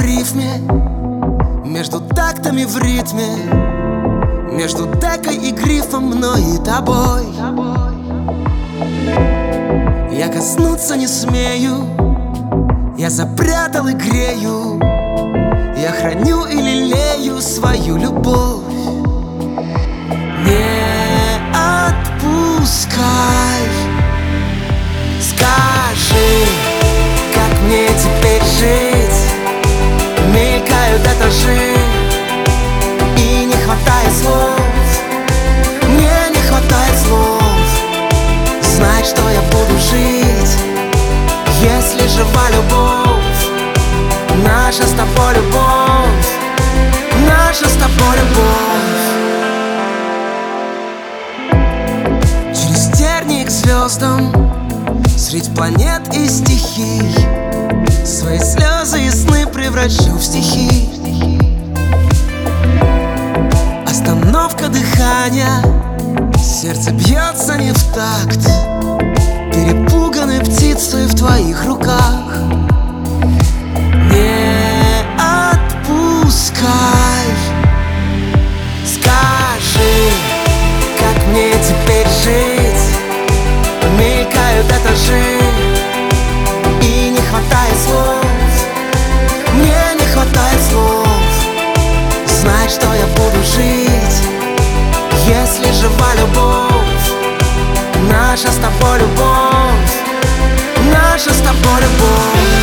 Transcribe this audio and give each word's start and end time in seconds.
рифме 0.00 0.60
Между 1.64 2.00
тактами 2.00 2.64
в 2.64 2.78
ритме 2.78 3.26
Между 4.50 4.86
декой 4.86 5.36
и 5.36 5.50
грифом 5.50 6.04
мной 6.06 6.40
и 6.54 6.58
тобой. 6.64 7.26
Я 10.10 10.28
коснуться 10.28 10.96
не 10.96 11.06
смею 11.06 11.86
Я 12.96 13.10
запрятал 13.10 13.88
и 13.88 13.92
грею 13.92 14.80
Я 15.76 15.90
храню 15.90 16.46
и 16.46 16.56
лелею 16.56 17.42
свою 17.42 17.96
любовь 17.96 18.83
Этажи 31.44 31.76
И 33.18 33.44
не 33.46 33.54
хватает 33.54 34.12
слов. 34.20 34.60
Мне 35.88 36.12
не 36.30 36.40
хватает 36.40 36.98
слов. 37.06 37.42
Знать, 38.62 39.06
что 39.06 39.22
я 39.30 39.40
буду 39.52 39.78
жить 39.78 40.56
Если 41.60 42.08
жива 42.08 42.50
любовь. 42.50 43.48
Наша 44.44 44.84
с 44.84 44.90
тобой 44.90 45.34
любовь. 45.34 46.28
Наша 47.26 47.68
с 47.68 47.74
тобой 47.74 48.16
любовь. 48.20 49.04
Через 52.54 52.88
тернии 52.96 53.44
к 53.44 53.50
звездам 53.50 54.32
Средь 55.16 55.54
планет 55.54 56.02
и 56.14 56.28
стихий 56.28 57.14
Свои 58.04 58.38
слезы 58.38 59.02
и 59.02 59.10
сны 59.10 59.46
превращу 59.46 60.12
в 60.16 60.22
стихи 60.22 60.93
Дыхания 64.74 65.62
Сердце 66.36 66.90
бьется 66.90 67.56
не 67.56 67.72
в 67.72 67.94
такт. 67.94 68.40
Перепуганной 69.52 70.40
птицей 70.40 71.06
в 71.06 71.14
твоих 71.14 71.64
руках. 71.64 72.24
Не 74.10 75.04
отпускай. 75.16 76.64
Скажи, 78.84 80.10
как 80.98 81.26
мне 81.28 81.52
теперь 81.52 82.08
жить? 82.24 82.84
Мелькают 83.96 84.66
этажи 84.66 85.43
Наша 98.16 98.48
с 98.48 98.56
тобой 98.56 99.00
любовь. 99.00 99.94
Наша 100.92 101.32
с 101.32 101.38
тобой 101.38 101.80
любовь 101.82 102.53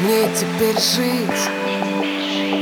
мне 0.00 0.28
теперь 0.34 0.78
жить? 0.80 1.50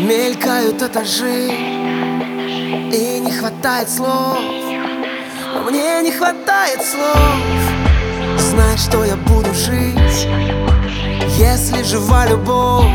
Мелькают 0.00 0.80
этажи 0.80 1.48
И 1.48 3.20
не 3.20 3.32
хватает 3.32 3.90
слов. 3.90 4.38
Мне 5.68 6.02
не 6.02 6.12
хватает 6.12 6.80
слов. 6.82 8.38
Знать, 8.38 8.80
что 8.80 9.04
я 9.04 9.16
буду 9.16 9.52
жить 9.54 10.28
Если 11.36 11.82
жива 11.82 12.26
любовь. 12.26 12.86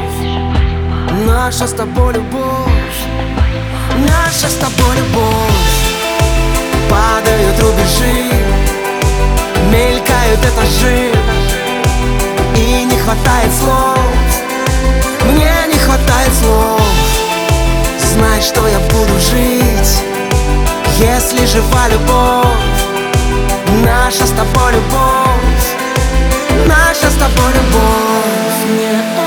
Наша 1.26 1.68
с 1.68 1.74
тобой 1.74 2.14
любовь 2.14 3.00
Наша 4.08 4.48
с 4.48 4.56
тобой 4.56 4.96
любовь. 4.98 5.82
Падают 6.90 7.60
рубежи 7.60 8.32
Мелькают 9.72 10.40
этажи 10.40 11.12
И 12.56 12.84
не 12.86 12.98
хватает 12.98 13.52
слов 13.54 13.91
любовь, 21.92 22.48
наша 23.84 24.26
с 24.26 24.32
тобой 24.32 24.74
любовь, 24.74 25.76
наша 26.68 27.10
с 27.10 27.16
тобой 27.16 27.54
любовь. 27.54 29.21